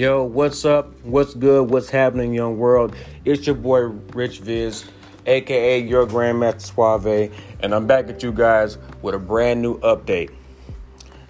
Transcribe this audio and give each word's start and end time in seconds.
Yo, 0.00 0.22
what's 0.22 0.64
up? 0.64 0.98
What's 1.02 1.34
good? 1.34 1.68
What's 1.68 1.90
happening, 1.90 2.32
young 2.32 2.56
world? 2.56 2.96
It's 3.26 3.46
your 3.46 3.54
boy 3.54 3.80
Rich 3.80 4.40
Vizz, 4.40 4.88
aka 5.26 5.78
your 5.78 6.06
Grandmaster 6.06 6.62
Suave, 6.62 7.30
and 7.60 7.74
I'm 7.74 7.86
back 7.86 8.08
at 8.08 8.22
you 8.22 8.32
guys 8.32 8.78
with 9.02 9.14
a 9.14 9.18
brand 9.18 9.60
new 9.60 9.78
update. 9.80 10.30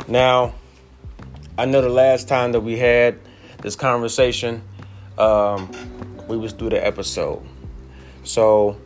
Now, 0.06 0.54
I 1.58 1.64
know 1.64 1.82
the 1.82 1.88
last 1.88 2.28
time 2.28 2.52
that 2.52 2.60
we 2.60 2.78
had 2.78 3.18
this 3.60 3.74
conversation, 3.74 4.62
um, 5.18 5.68
we 6.28 6.36
was 6.36 6.52
through 6.52 6.70
the 6.70 6.86
episode. 6.86 7.42
So 8.22 8.80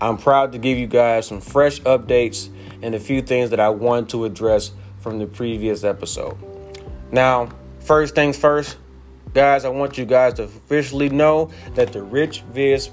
I'm 0.00 0.16
proud 0.16 0.50
to 0.50 0.58
give 0.58 0.78
you 0.78 0.88
guys 0.88 1.28
some 1.28 1.40
fresh 1.40 1.80
updates 1.82 2.48
and 2.82 2.92
a 2.92 2.98
few 2.98 3.22
things 3.22 3.50
that 3.50 3.60
I 3.60 3.68
want 3.68 4.10
to 4.10 4.24
address 4.24 4.72
from 4.98 5.20
the 5.20 5.28
previous 5.28 5.84
episode. 5.84 6.36
Now, 7.12 7.50
first 7.78 8.16
things 8.16 8.36
first, 8.36 8.78
guys, 9.34 9.64
I 9.64 9.68
want 9.68 9.98
you 9.98 10.04
guys 10.04 10.34
to 10.34 10.44
officially 10.44 11.08
know 11.08 11.50
that 11.74 11.92
the 11.92 12.02
Rich 12.02 12.44
Vizz 12.52 12.90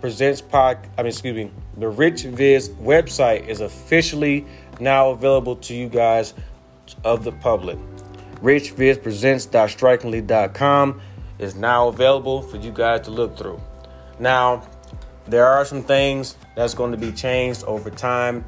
presents 0.00 0.40
pod. 0.40 0.78
I 0.98 1.02
mean, 1.02 1.08
excuse 1.08 1.34
me, 1.34 1.50
the 1.76 1.88
Rich 1.88 2.24
Vizz 2.24 2.74
website 2.76 3.48
is 3.48 3.60
officially 3.60 4.46
now 4.80 5.10
available 5.10 5.56
to 5.56 5.74
you 5.74 5.88
guys 5.88 6.34
of 7.04 7.24
the 7.24 7.32
public. 7.32 7.78
rich 8.40 8.74
vizz 8.74 8.98
RichVizPresents.strikingly.com 8.98 11.00
is 11.38 11.54
now 11.54 11.88
available 11.88 12.42
for 12.42 12.56
you 12.58 12.70
guys 12.70 13.02
to 13.02 13.10
look 13.10 13.36
through. 13.36 13.60
Now, 14.18 14.62
there 15.26 15.46
are 15.46 15.64
some 15.64 15.82
things 15.82 16.36
that's 16.54 16.74
going 16.74 16.92
to 16.92 16.98
be 16.98 17.12
changed 17.12 17.64
over 17.64 17.90
time 17.90 18.44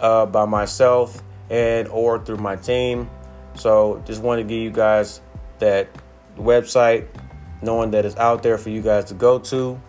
uh, 0.00 0.26
by 0.26 0.44
myself 0.44 1.22
and 1.50 1.88
or 1.88 2.24
through 2.24 2.38
my 2.38 2.56
team. 2.56 3.10
So, 3.54 4.02
just 4.06 4.22
want 4.22 4.38
to 4.38 4.44
give 4.44 4.62
you 4.62 4.70
guys 4.70 5.20
that 5.58 5.88
website, 6.36 7.06
knowing 7.62 7.90
that 7.92 8.04
it's 8.04 8.16
out 8.16 8.42
there 8.42 8.58
for 8.58 8.70
you 8.70 8.82
guys 8.82 9.06
to 9.06 9.14
go 9.14 9.38
to, 9.38 9.80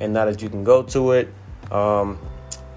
and 0.00 0.12
now 0.12 0.24
that 0.26 0.42
you 0.42 0.48
can 0.48 0.64
go 0.64 0.82
to 0.82 1.12
it, 1.12 1.32
um, 1.70 2.18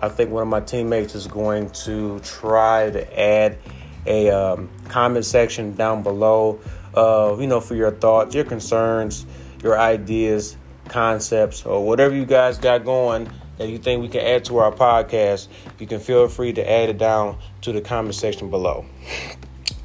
I 0.02 0.09
think 0.09 0.30
one 0.30 0.44
of 0.44 0.47
my 0.47 0.59
teammates 0.59 1.16
is 1.16 1.28
going 1.28 1.69
to 1.72 2.19
try 2.19 2.89
to 2.89 3.19
add 3.19 3.58
a 4.06 4.30
um, 4.30 4.69
comment 4.89 5.25
section 5.25 5.73
down 5.75 6.03
below, 6.03 6.59
uh, 6.95 7.36
you 7.39 7.47
know, 7.47 7.59
for 7.59 7.75
your 7.75 7.92
thoughts, 7.92 8.34
your 8.36 8.45
concerns, 8.45 9.25
your 9.64 9.78
ideas, 9.78 10.56
concepts, 10.88 11.66
or 11.66 11.86
whatever 11.86 12.16
you 12.16 12.25
guys 12.25 12.58
got 12.58 12.86
going 12.86 13.30
that 13.58 13.69
you 13.69 13.78
think 13.78 14.02
we 14.02 14.08
can 14.08 14.22
add 14.22 14.45
to 14.45 14.58
our 14.59 14.72
podcast. 14.72 15.47
You 15.80 15.88
can 15.88 16.00
feel 16.00 16.28
free 16.28 16.53
to 16.53 16.69
add 16.69 16.89
it 16.89 16.97
down 16.97 17.38
to 17.62 17.72
the 17.72 17.81
comment 17.81 18.16
section 18.16 18.50
below. 18.50 18.86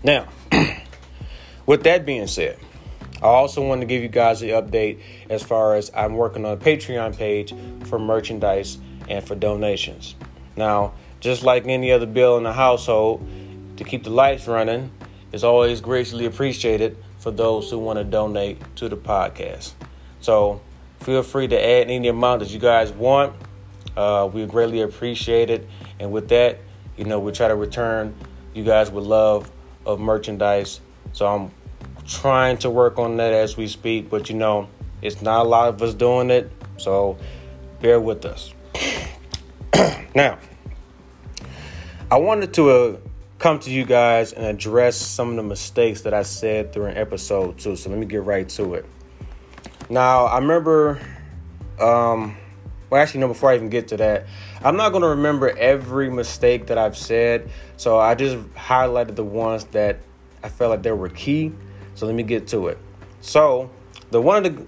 Now, 0.05 0.29
with 1.67 1.85
that 1.85 2.05
being 2.05 2.27
said, 2.27 2.59
I 3.23 3.27
also 3.27 3.65
want 3.65 3.81
to 3.83 3.87
give 3.87 4.03
you 4.03 4.09
guys 4.09 4.41
the 4.41 4.51
update 4.51 5.01
as 5.31 5.45
far 5.45 5.77
as 5.77 5.93
I'm 5.95 6.15
working 6.17 6.45
on 6.45 6.53
a 6.53 6.57
Patreon 6.57 7.17
page 7.17 7.55
for 7.85 7.99
merchandise 7.99 8.79
and 9.09 9.25
for 9.25 9.37
donations. 9.37 10.17
Now, 10.57 10.95
just 11.21 11.45
like 11.45 11.67
any 11.67 11.93
other 11.93 12.07
bill 12.07 12.37
in 12.37 12.43
the 12.43 12.53
household, 12.53 13.25
to 13.77 13.85
keep 13.85 14.05
the 14.05 14.11
lights 14.11 14.49
running 14.49 14.91
is 15.31 15.45
always 15.45 15.81
graciously 15.81 16.27
appreciated 16.27 16.97
for 17.19 17.31
those 17.31 17.71
who 17.71 17.79
want 17.79 17.99
to 17.99 18.05
donate 18.05 18.59
to 18.77 18.89
the 18.89 18.97
podcast. 18.97 19.73
So 20.21 20.61
feel 21.01 21.23
free 21.23 21.47
to 21.49 21.57
add 21.57 21.91
any 21.91 22.09
amount 22.09 22.41
that 22.41 22.51
you 22.51 22.59
guys 22.59 22.91
want. 22.91 23.35
Uh, 23.97 24.29
we 24.33 24.45
greatly 24.47 24.83
appreciate 24.83 25.49
it. 25.49 25.69
And 26.01 26.11
with 26.11 26.29
that, 26.31 26.59
you 26.97 27.05
know, 27.05 27.21
we 27.21 27.31
try 27.33 27.49
to 27.49 27.55
return 27.55 28.15
you 28.53 28.65
guys 28.65 28.91
with 28.91 29.05
love 29.05 29.51
of 29.87 30.01
merchandise. 30.01 30.81
So 31.13 31.27
I'm 31.27 31.51
trying 32.13 32.59
to 32.59 32.71
work 32.71 32.99
on 32.99 33.17
that 33.17 33.33
as 33.33 33.57
we 33.57 33.67
speak, 33.67 34.11
but 34.11 34.29
you 34.29 34.37
know, 34.37 34.69
it's 35.01 35.23
not 35.23 35.45
a 35.45 35.49
lot 35.49 35.69
of 35.69 35.83
us 35.83 35.95
doing 35.95 36.31
it, 36.31 36.51
so 36.77 37.17
bear 37.81 38.01
with 38.01 38.25
us. 38.25 38.53
now, 40.15 40.39
I 42.11 42.19
wanted 42.19 42.55
to 42.55 42.71
uh, 42.71 42.97
come 43.39 43.59
to 43.61 43.71
you 43.71 43.85
guys 43.85 44.33
and 44.33 44.45
address 44.45 44.97
some 44.97 45.31
of 45.31 45.37
the 45.37 45.43
mistakes 45.43 46.03
that 46.03 46.15
I 46.15 46.23
said 46.23 46.73
during 46.73 46.97
episode 46.97 47.59
two, 47.59 47.77
so 47.77 47.91
let 47.91 47.99
me 47.99 48.07
get 48.07 48.23
right 48.23 48.49
to 48.51 48.75
it. 48.75 48.87
Now, 49.89 50.27
I 50.27 50.39
remember, 50.39 51.01
um, 51.81 52.37
well, 52.91 53.03
actually, 53.03 53.21
no, 53.21 53.29
before 53.29 53.51
I 53.51 53.57
even 53.57 53.71
get 53.71 53.89
to 53.89 53.97
that, 53.97 54.27
I'm 54.63 54.77
not 54.77 54.91
going 54.91 55.03
to 55.03 55.09
remember 55.09 55.49
every 55.57 56.11
mistake 56.11 56.67
that 56.67 56.79
I've 56.79 56.97
said, 56.97 57.51
so 57.77 57.99
I 57.99 58.15
just 58.15 58.37
highlighted 58.55 59.17
the 59.17 59.25
ones 59.25 59.65
that 59.73 59.99
I 60.45 60.49
felt 60.49 60.71
like 60.71 60.83
they 60.83 60.93
were 60.93 61.09
key 61.09 61.53
so 61.95 62.07
let 62.07 62.15
me 62.15 62.23
get 62.23 62.47
to 62.49 62.69
it. 62.69 62.79
So 63.21 63.71
the 64.11 64.21
one 64.21 64.45
of 64.45 64.57
the 64.57 64.67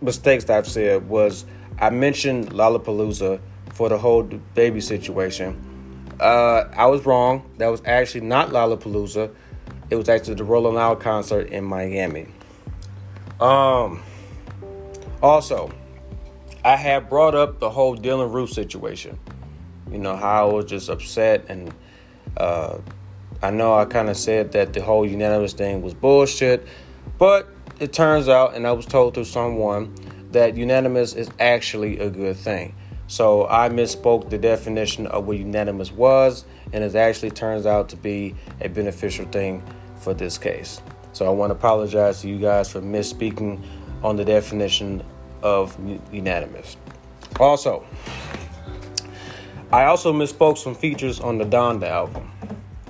mistakes 0.00 0.44
that 0.44 0.58
I've 0.58 0.68
said 0.68 1.08
was 1.08 1.44
I 1.78 1.90
mentioned 1.90 2.50
Lollapalooza 2.50 3.40
for 3.72 3.88
the 3.88 3.98
whole 3.98 4.22
baby 4.22 4.80
situation. 4.80 5.64
Uh, 6.20 6.64
I 6.76 6.86
was 6.86 7.06
wrong. 7.06 7.48
That 7.58 7.68
was 7.68 7.82
actually 7.84 8.22
not 8.22 8.50
Lollapalooza. 8.50 9.34
It 9.90 9.96
was 9.96 10.08
actually 10.08 10.34
the 10.34 10.44
Rolling 10.44 10.74
Loud 10.74 11.00
concert 11.00 11.48
in 11.48 11.64
Miami. 11.64 12.26
Um. 13.40 14.02
Also, 15.20 15.68
I 16.64 16.76
had 16.76 17.08
brought 17.08 17.34
up 17.34 17.58
the 17.58 17.70
whole 17.70 17.96
Dylann 17.96 18.32
Roof 18.32 18.50
situation. 18.50 19.18
You 19.90 19.98
know 19.98 20.16
how 20.16 20.48
I 20.48 20.52
was 20.52 20.66
just 20.66 20.88
upset 20.88 21.46
and 21.48 21.74
uh, 22.36 22.78
I 23.40 23.50
know 23.50 23.74
I 23.74 23.84
kind 23.84 24.08
of 24.08 24.16
said 24.16 24.52
that 24.52 24.72
the 24.72 24.82
whole 24.82 25.06
unanimous 25.06 25.52
thing 25.52 25.80
was 25.80 25.94
bullshit, 25.94 26.66
but 27.18 27.48
it 27.78 27.92
turns 27.92 28.28
out, 28.28 28.54
and 28.54 28.66
I 28.66 28.72
was 28.72 28.84
told 28.84 29.14
through 29.14 29.24
someone, 29.24 29.94
that 30.32 30.56
unanimous 30.56 31.14
is 31.14 31.30
actually 31.38 31.98
a 32.00 32.10
good 32.10 32.36
thing. 32.36 32.74
So 33.06 33.46
I 33.48 33.68
misspoke 33.68 34.28
the 34.28 34.38
definition 34.38 35.06
of 35.06 35.26
what 35.26 35.38
unanimous 35.38 35.90
was, 35.92 36.44
and 36.72 36.84
it 36.84 36.94
actually 36.94 37.30
turns 37.30 37.64
out 37.64 37.88
to 37.90 37.96
be 37.96 38.34
a 38.60 38.68
beneficial 38.68 39.24
thing 39.26 39.62
for 39.96 40.12
this 40.12 40.36
case. 40.36 40.82
So 41.12 41.26
I 41.26 41.30
want 41.30 41.50
to 41.50 41.54
apologize 41.54 42.20
to 42.22 42.28
you 42.28 42.38
guys 42.38 42.70
for 42.70 42.80
misspeaking 42.80 43.62
on 44.02 44.16
the 44.16 44.24
definition 44.24 45.02
of 45.42 45.78
unanimous. 46.12 46.76
Also, 47.40 47.86
I 49.72 49.84
also 49.84 50.12
misspoke 50.12 50.58
some 50.58 50.74
features 50.74 51.20
on 51.20 51.38
the 51.38 51.44
Donda 51.44 51.88
album. 51.88 52.30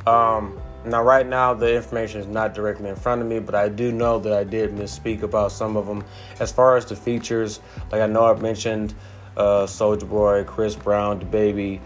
Um, 0.09 0.59
now, 0.87 1.03
right 1.03 1.27
now, 1.27 1.53
the 1.53 1.75
information 1.75 2.21
is 2.21 2.27
not 2.27 2.55
directly 2.55 2.89
in 2.89 2.97
front 2.97 3.21
of 3.21 3.27
me, 3.27 3.41
but 3.41 3.55
I 3.55 3.69
do 3.69 3.93
know 3.93 4.19
that 4.21 4.33
I 4.33 4.43
did 4.43 4.71
misspeak 4.75 5.23
about 5.23 5.53
some 5.53 5.77
of 5.77 5.87
them. 5.87 6.03
As 6.41 6.51
far 6.51 6.77
as 6.77 6.87
the 6.87 6.97
features, 6.97 7.61
like 7.93 8.01
I 8.01 8.07
know 8.07 8.25
I've 8.25 8.41
mentioned 8.41 8.95
uh, 9.37 9.67
Soulja 9.67 10.09
Boy, 10.09 10.45
Chris 10.45 10.75
Brown, 10.75 11.21
DaBaby, 11.21 11.81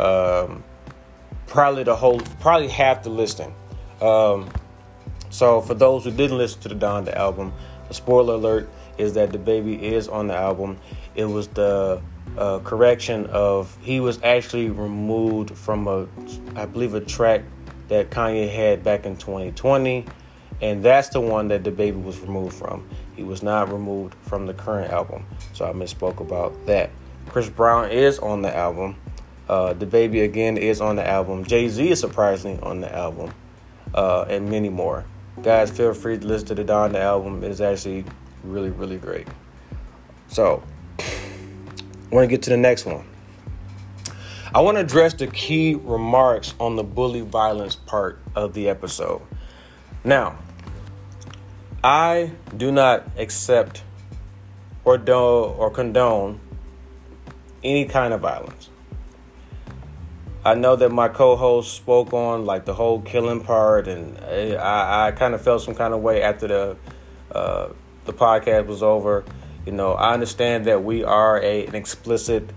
um, 0.00 0.64
probably 1.46 1.84
the 1.84 1.94
whole, 1.94 2.20
probably 2.40 2.68
half 2.68 3.04
the 3.04 3.10
listing. 3.10 3.54
Um, 4.00 4.50
so, 5.30 5.60
for 5.60 5.74
those 5.74 6.04
who 6.04 6.10
didn't 6.10 6.38
listen 6.38 6.60
to 6.62 6.68
the 6.68 6.74
Donda 6.74 7.14
album, 7.14 7.52
the 7.86 7.94
spoiler 7.94 8.34
alert 8.34 8.68
is 8.96 9.14
that 9.14 9.30
DaBaby 9.30 9.80
is 9.80 10.08
on 10.08 10.26
the 10.26 10.34
album. 10.34 10.78
It 11.14 11.26
was 11.26 11.46
the 11.48 12.02
uh, 12.36 12.58
correction 12.60 13.26
of 13.26 13.76
he 13.82 14.00
was 14.00 14.20
actually 14.22 14.70
removed 14.70 15.56
from 15.56 15.86
a, 15.86 16.08
I 16.56 16.66
believe, 16.66 16.94
a 16.94 17.00
track 17.00 17.42
that 17.88 18.10
Kanye 18.10 18.52
had 18.52 18.84
back 18.84 19.06
in 19.06 19.16
2020, 19.16 20.04
and 20.60 20.82
that's 20.82 21.08
the 21.08 21.20
one 21.20 21.48
that 21.48 21.62
DaBaby 21.62 22.02
was 22.02 22.20
removed 22.20 22.54
from. 22.54 22.88
He 23.16 23.22
was 23.22 23.42
not 23.42 23.72
removed 23.72 24.14
from 24.22 24.46
the 24.46 24.54
current 24.54 24.92
album, 24.92 25.26
so 25.52 25.64
I 25.64 25.72
misspoke 25.72 26.20
about 26.20 26.66
that. 26.66 26.90
Chris 27.28 27.48
Brown 27.48 27.90
is 27.90 28.18
on 28.18 28.42
the 28.42 28.54
album. 28.54 28.96
Uh, 29.48 29.72
baby 29.72 30.20
again 30.20 30.58
is 30.58 30.80
on 30.80 30.96
the 30.96 31.06
album. 31.06 31.44
Jay 31.44 31.68
Z 31.68 31.90
is 31.90 32.00
surprisingly 32.00 32.60
on 32.62 32.80
the 32.80 32.94
album, 32.94 33.32
uh, 33.94 34.26
and 34.28 34.48
many 34.50 34.68
more. 34.68 35.04
Guys, 35.42 35.70
feel 35.70 35.94
free 35.94 36.18
to 36.18 36.26
listen 36.26 36.48
to 36.48 36.54
the 36.54 36.64
Donda 36.64 36.96
album. 36.96 37.42
Is 37.42 37.60
actually 37.60 38.04
really, 38.44 38.70
really 38.70 38.98
great. 38.98 39.26
So, 40.28 40.62
want 42.10 42.24
to 42.24 42.26
get 42.26 42.42
to 42.42 42.50
the 42.50 42.56
next 42.56 42.84
one. 42.84 43.07
I 44.54 44.60
want 44.60 44.76
to 44.76 44.80
address 44.80 45.12
the 45.14 45.26
key 45.26 45.74
remarks 45.74 46.54
on 46.58 46.76
the 46.76 46.82
bully 46.82 47.20
violence 47.20 47.76
part 47.76 48.18
of 48.34 48.54
the 48.54 48.70
episode. 48.70 49.20
Now, 50.04 50.38
I 51.84 52.32
do 52.56 52.72
not 52.72 53.06
accept 53.18 53.82
or 54.84 54.96
do 54.96 55.12
or 55.12 55.70
condone 55.70 56.40
any 57.62 57.84
kind 57.84 58.14
of 58.14 58.20
violence. 58.20 58.70
I 60.44 60.54
know 60.54 60.76
that 60.76 60.90
my 60.90 61.08
co-host 61.08 61.76
spoke 61.76 62.14
on 62.14 62.46
like 62.46 62.64
the 62.64 62.72
whole 62.72 63.02
killing 63.02 63.42
part, 63.42 63.86
and 63.86 64.16
I, 64.56 65.08
I 65.08 65.12
kind 65.12 65.34
of 65.34 65.42
felt 65.42 65.62
some 65.62 65.74
kind 65.74 65.92
of 65.92 66.00
way 66.00 66.22
after 66.22 66.48
the 66.48 66.76
uh, 67.32 67.68
the 68.06 68.14
podcast 68.14 68.66
was 68.66 68.82
over. 68.82 69.24
You 69.66 69.72
know, 69.72 69.92
I 69.92 70.14
understand 70.14 70.64
that 70.64 70.82
we 70.82 71.04
are 71.04 71.38
a, 71.42 71.66
an 71.66 71.74
explicit 71.74 72.48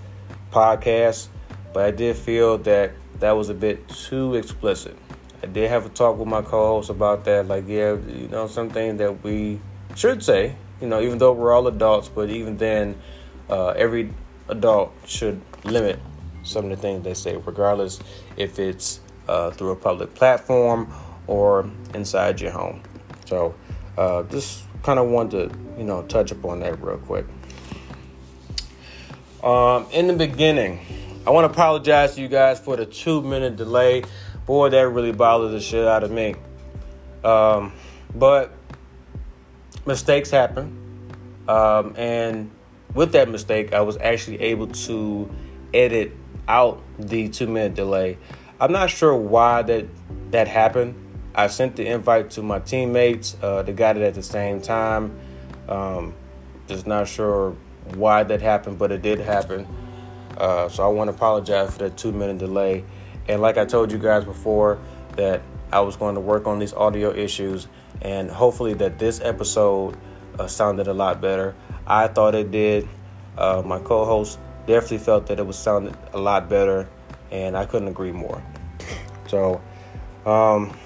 podcast, 0.54 1.28
but 1.74 1.86
I 1.86 1.92
did 1.92 2.16
feel 2.16 2.58
that 2.60 2.92
that 3.20 3.32
was 3.32 3.50
a 3.50 3.54
bit 3.54 3.88
too 3.88 4.36
explicit. 4.36 4.98
I 5.44 5.48
did 5.48 5.70
have 5.70 5.86
a 5.86 5.90
talk 5.90 6.18
with 6.18 6.28
my 6.28 6.42
co-host 6.42 6.90
about 6.90 7.26
that. 7.26 7.48
Like, 7.48 7.66
yeah, 7.68 7.94
you 7.94 8.28
know, 8.30 8.48
some 8.48 8.70
things 8.70 8.98
that 9.00 9.24
we 9.24 9.60
should 9.96 10.24
say, 10.24 10.56
you 10.80 10.88
know, 10.88 11.02
even 11.02 11.18
though 11.18 11.34
we're 11.34 11.54
all 11.54 11.68
adults, 11.68 12.10
but 12.10 12.30
even 12.30 12.58
then, 12.58 12.96
uh, 13.50 13.70
every 13.70 14.14
adult 14.50 14.94
should 15.06 15.42
limit 15.64 16.00
some 16.44 16.66
of 16.66 16.72
the 16.72 16.78
things 16.78 17.04
they 17.04 17.14
say, 17.14 17.38
regardless 17.38 18.00
if 18.38 18.60
it's 18.60 19.00
uh, 19.28 19.52
through 19.52 19.72
a 19.72 19.76
public 19.76 20.14
platform 20.14 20.92
or 21.28 21.70
inside 21.94 22.42
your 22.42 22.52
home. 22.52 22.82
So, 23.26 23.56
uh, 23.98 24.24
just 24.24 24.64
kind 24.84 25.00
of 25.00 25.08
wanted 25.08 25.52
to, 25.52 25.60
you 25.78 25.84
know, 25.84 26.04
touch 26.04 26.32
upon 26.32 26.60
that 26.62 26.82
real 26.82 26.98
quick. 26.98 27.26
Um, 29.44 29.88
in 29.92 30.08
the 30.08 30.14
beginning, 30.14 30.80
I 31.26 31.30
want 31.30 31.46
to 31.46 31.52
apologize 31.52 32.16
to 32.16 32.22
you 32.22 32.28
guys 32.28 32.60
for 32.60 32.76
the 32.76 32.86
two 32.86 33.22
minute 33.22 33.56
delay. 33.56 34.04
Boy, 34.48 34.70
that 34.70 34.90
really 34.90 35.12
bothered 35.12 35.52
the 35.52 35.60
shit 35.60 35.86
out 35.86 36.04
of 36.04 36.10
me. 36.10 36.34
Um, 37.24 37.74
but 38.16 38.52
mistakes 39.86 40.32
happen. 40.32 40.80
Um, 41.48 41.94
and 41.96 42.50
with 42.96 43.12
that 43.12 43.30
mistake, 43.30 43.72
I 43.72 43.82
was 43.82 43.98
actually 43.98 44.42
able 44.42 44.68
to 44.68 45.30
edit 45.76 46.12
out 46.48 46.82
the 46.98 47.30
two 47.30 47.46
minute 47.46 47.76
delay. 47.76 48.18
I'm 48.60 48.72
not 48.72 48.90
sure 48.90 49.16
why 49.16 49.62
that 49.62 49.86
that 50.32 50.48
happened. 50.48 50.96
I 51.36 51.48
sent 51.48 51.76
the 51.76 51.86
invite 51.86 52.32
to 52.32 52.42
my 52.42 52.60
teammates. 52.60 53.38
Uh, 53.44 53.62
they 53.62 53.74
got 53.74 53.96
it 53.96 54.02
at 54.02 54.16
the 54.16 54.24
same 54.24 54.60
time. 54.60 55.16
Um, 55.70 56.16
just 56.68 56.88
not 56.88 57.08
sure 57.08 57.56
why 57.94 58.24
that 58.24 58.42
happened, 58.42 58.80
but 58.80 58.92
it 58.92 59.04
did 59.04 59.20
happen. 59.20 59.68
Uh, 60.38 60.70
so 60.70 60.84
I 60.84 60.88
want 60.88 61.10
to 61.10 61.16
apologize 61.16 61.74
for 61.74 61.80
that 61.80 61.98
two 61.98 62.12
minute 62.12 62.38
delay. 62.38 62.84
And 63.28 63.42
like 63.42 63.58
I 63.58 63.66
told 63.66 63.92
you 63.92 63.98
guys 63.98 64.26
before, 64.26 64.80
that 65.16 65.42
I 65.72 65.82
was 65.82 65.96
going 65.96 66.16
to 66.16 66.22
work 66.22 66.48
on 66.48 66.60
these 66.60 66.74
audio 66.74 67.14
issues, 67.14 67.68
and 68.02 68.30
hopefully 68.30 68.74
that 68.76 69.00
this 69.00 69.22
episode 69.22 69.98
uh, 70.40 70.48
sounded 70.48 70.88
a 70.88 70.94
lot 70.94 71.22
better. 71.22 71.56
I 71.86 72.08
thought 72.08 72.36
it 72.36 72.52
did. 72.52 72.88
Uh, 73.38 73.62
my 73.66 73.80
co-host 73.80 74.40
definitely 74.68 75.00
felt 75.00 75.28
that 75.28 75.40
it 75.40 75.46
was 75.46 75.58
sounded 75.58 75.96
a 76.14 76.18
lot 76.20 76.50
better, 76.50 76.90
and 77.32 77.58
I 77.58 77.66
couldn't 77.66 77.88
agree 77.88 78.12
more. 78.12 78.44
So, 79.28 79.62
um, 80.26 80.78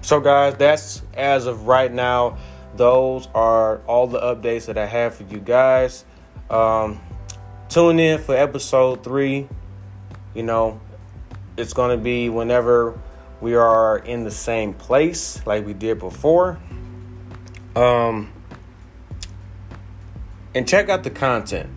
so 0.00 0.20
guys, 0.20 0.56
that's 0.56 1.02
as 1.14 1.46
of 1.46 1.66
right 1.66 1.92
now. 1.92 2.38
Those 2.74 3.28
are 3.34 3.78
all 3.86 4.06
the 4.06 4.18
updates 4.18 4.66
that 4.66 4.78
I 4.78 4.86
have 4.86 5.14
for 5.14 5.24
you 5.24 5.38
guys. 5.38 6.06
Um, 6.48 7.00
tune 7.72 7.98
in 7.98 8.18
for 8.18 8.36
episode 8.36 9.02
three. 9.02 9.48
You 10.34 10.42
know, 10.42 10.78
it's 11.56 11.72
going 11.72 11.96
to 11.96 12.02
be 12.02 12.28
whenever 12.28 12.98
we 13.40 13.54
are 13.54 13.98
in 13.98 14.24
the 14.24 14.30
same 14.30 14.74
place 14.74 15.44
like 15.46 15.64
we 15.64 15.72
did 15.72 15.98
before. 15.98 16.58
Um, 17.74 18.30
and 20.54 20.68
check 20.68 20.90
out 20.90 21.02
the 21.02 21.10
content 21.10 21.70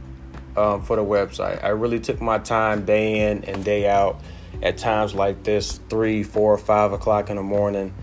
um, 0.58 0.84
for 0.84 0.98
the 0.98 1.04
website. 1.04 1.64
I 1.64 1.70
really 1.70 2.02
took 2.02 2.22
my 2.22 2.40
time 2.40 2.84
day 2.84 3.32
in 3.32 3.46
and 3.46 3.64
day 3.64 3.88
out 3.88 4.20
at 4.62 4.78
times 4.78 5.16
like 5.16 5.44
this 5.44 5.80
three, 5.90 6.24
four, 6.24 6.58
five 6.58 6.92
o'clock 6.92 7.30
in 7.30 7.38
the 7.38 7.44
morning, 7.44 7.94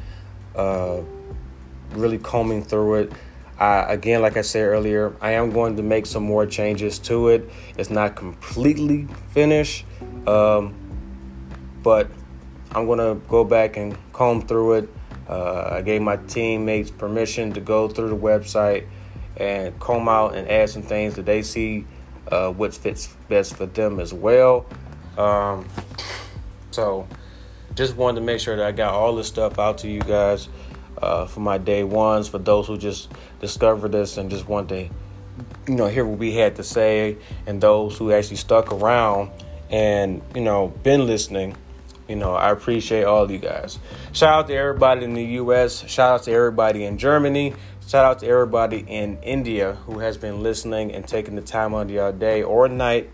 uh, 0.57 1.01
really 1.91 2.19
combing 2.19 2.63
through 2.63 2.95
it. 2.95 3.13
Again, 3.59 4.23
like 4.23 4.37
I 4.37 4.43
said 4.43 4.63
earlier, 4.63 5.15
I 5.21 5.33
am 5.33 5.51
going 5.51 5.77
to 5.77 5.83
make 5.83 6.07
some 6.07 6.25
more 6.25 6.47
changes 6.47 6.99
to 7.01 7.29
it. 7.29 7.49
It's 7.77 7.91
not 7.91 8.17
completely 8.17 9.07
finished, 9.31 9.85
um, 10.27 10.75
but 11.83 12.11
I'm 12.73 12.87
going 12.87 12.99
to 12.99 13.21
go 13.29 13.45
back 13.45 13.77
and 13.77 13.97
comb 14.13 14.43
through 14.43 14.75
it. 14.75 14.89
Uh, 15.29 15.69
I 15.75 15.83
gave 15.83 16.03
my 16.03 16.17
teammates 16.17 16.91
permission 16.91 17.53
to 17.53 17.61
go 17.61 17.89
through 17.89 18.09
the 18.09 18.17
website 18.17 18.87
and 19.37 19.79
comb 19.79 20.09
out 20.09 20.35
and 20.35 20.49
add 20.51 20.71
some 20.71 20.83
things 20.83 21.15
that 21.15 21.27
they 21.27 21.43
see 21.43 21.87
uh, 22.29 22.51
what 22.51 22.75
fits 22.75 23.15
best 23.29 23.57
for 23.57 23.67
them 23.67 24.01
as 24.01 24.13
well. 24.13 24.67
Um, 25.17 25.69
so, 26.71 27.07
just 27.75 27.97
wanted 27.97 28.21
to 28.21 28.27
make 28.27 28.41
sure 28.41 28.57
that 28.57 28.67
I 28.67 28.73
got 28.73 28.95
all 28.95 29.15
this 29.15 29.29
stuff 29.29 29.59
out 29.59 29.79
to 29.79 29.89
you 29.89 30.01
guys 30.01 30.49
uh, 31.03 31.27
for 31.27 31.41
my 31.41 31.59
day 31.59 31.85
ones. 31.85 32.29
For 32.29 32.39
those 32.39 32.67
who 32.67 32.79
just 32.79 33.11
discovered 33.41 33.93
this 33.93 34.17
and 34.17 34.31
just 34.31 34.47
want 34.47 34.69
to, 34.71 34.89
you 35.67 35.75
know, 35.75 35.87
hear 35.87 36.05
what 36.05 36.19
we 36.19 36.35
had 36.35 36.57
to 36.57 36.65
say, 36.65 37.19
and 37.47 37.61
those 37.61 37.99
who 37.99 38.13
actually 38.13 38.37
stuck 38.37 38.73
around 38.73 39.31
and 39.71 40.23
you 40.35 40.43
know 40.43 40.69
been 40.83 41.07
listening. 41.07 41.57
You 42.09 42.17
know, 42.17 42.35
I 42.35 42.51
appreciate 42.51 43.05
all 43.05 43.31
you 43.31 43.39
guys. 43.39 43.79
Shout 44.13 44.33
out 44.35 44.47
to 44.49 44.55
everybody 44.55 45.05
in 45.05 45.15
the 45.15 45.25
U.S. 45.25 45.89
Shout 45.89 46.15
out 46.15 46.23
to 46.25 46.33
everybody 46.33 46.85
in 46.85 46.99
Germany. 46.99 47.55
Shout 47.87 48.05
out 48.05 48.19
to 48.21 48.27
everybody 48.27 48.85
in 48.87 49.19
India 49.23 49.75
who 49.87 49.99
has 50.01 50.19
been 50.19 50.43
listening 50.43 50.93
and 50.93 51.07
taking 51.07 51.37
the 51.37 51.43
time 51.43 51.75
out 51.75 51.83
of 51.83 51.91
your 51.91 52.13
day 52.13 52.43
or 52.43 52.69
night 52.69 53.11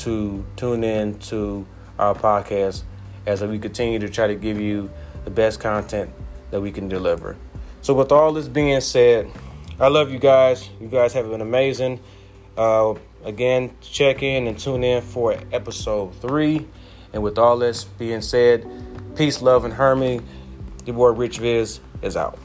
to 0.00 0.44
tune 0.56 0.84
in 0.84 1.18
to 1.20 1.66
our 1.98 2.14
podcast 2.14 2.82
as 3.26 3.42
we 3.42 3.58
continue 3.58 3.98
to 3.98 4.08
try 4.08 4.26
to 4.26 4.34
give 4.34 4.60
you 4.60 4.90
the 5.24 5.30
best 5.30 5.60
content 5.60 6.10
that 6.50 6.60
we 6.60 6.70
can 6.72 6.88
deliver. 6.88 7.36
So, 7.82 7.94
with 7.94 8.12
all 8.12 8.32
this 8.32 8.48
being 8.48 8.80
said, 8.80 9.30
I 9.78 9.88
love 9.88 10.10
you 10.10 10.18
guys. 10.18 10.68
You 10.80 10.88
guys 10.88 11.12
have 11.12 11.28
been 11.28 11.40
amazing. 11.40 12.00
Uh, 12.56 12.94
again, 13.24 13.76
check 13.80 14.22
in 14.22 14.46
and 14.46 14.58
tune 14.58 14.82
in 14.82 15.02
for 15.02 15.38
episode 15.52 16.14
three. 16.20 16.66
And 17.12 17.22
with 17.22 17.38
all 17.38 17.58
this 17.58 17.84
being 17.84 18.22
said, 18.22 18.66
peace, 19.16 19.42
love, 19.42 19.64
and 19.64 19.74
harmony. 19.74 20.20
Your 20.84 20.96
boy 20.96 21.10
Rich 21.10 21.40
Vizz 21.40 21.80
is 22.02 22.16
out. 22.16 22.38